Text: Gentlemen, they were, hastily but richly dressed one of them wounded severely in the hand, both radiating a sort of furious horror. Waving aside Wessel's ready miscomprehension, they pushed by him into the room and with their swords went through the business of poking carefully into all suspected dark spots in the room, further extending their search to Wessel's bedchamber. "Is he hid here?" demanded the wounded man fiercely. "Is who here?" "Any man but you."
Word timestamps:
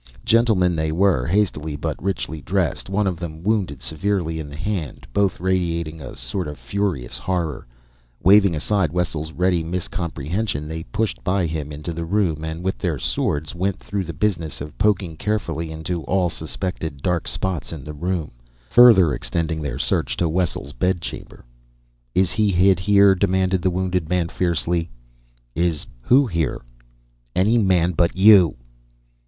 Gentlemen, 0.25 0.75
they 0.75 0.91
were, 0.91 1.27
hastily 1.27 1.75
but 1.75 2.01
richly 2.01 2.41
dressed 2.41 2.89
one 2.89 3.05
of 3.05 3.19
them 3.19 3.43
wounded 3.43 3.83
severely 3.83 4.39
in 4.39 4.49
the 4.49 4.55
hand, 4.55 5.05
both 5.13 5.39
radiating 5.39 6.01
a 6.01 6.15
sort 6.15 6.47
of 6.47 6.57
furious 6.57 7.19
horror. 7.19 7.67
Waving 8.23 8.55
aside 8.55 8.91
Wessel's 8.91 9.31
ready 9.31 9.61
miscomprehension, 9.63 10.67
they 10.67 10.85
pushed 10.85 11.23
by 11.23 11.45
him 11.45 11.71
into 11.71 11.93
the 11.93 12.03
room 12.03 12.43
and 12.43 12.63
with 12.63 12.79
their 12.79 12.97
swords 12.97 13.53
went 13.53 13.77
through 13.77 14.03
the 14.03 14.11
business 14.11 14.59
of 14.59 14.75
poking 14.79 15.17
carefully 15.17 15.69
into 15.69 16.01
all 16.05 16.31
suspected 16.31 17.03
dark 17.03 17.27
spots 17.27 17.71
in 17.71 17.83
the 17.83 17.93
room, 17.93 18.31
further 18.69 19.13
extending 19.13 19.61
their 19.61 19.77
search 19.77 20.17
to 20.17 20.27
Wessel's 20.27 20.73
bedchamber. 20.73 21.45
"Is 22.15 22.31
he 22.31 22.49
hid 22.49 22.79
here?" 22.79 23.13
demanded 23.13 23.61
the 23.61 23.69
wounded 23.69 24.09
man 24.09 24.29
fiercely. 24.29 24.89
"Is 25.53 25.85
who 26.01 26.25
here?" 26.25 26.63
"Any 27.35 27.59
man 27.59 27.91
but 27.91 28.17
you." 28.17 28.55